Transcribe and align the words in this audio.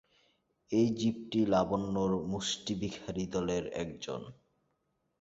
এই 0.71 0.87
জীবটি 0.95 1.39
লাবণ্যর 1.45 2.11
মুষ্টিভিখারিদলের 2.31 3.63
একজন। 3.75 4.21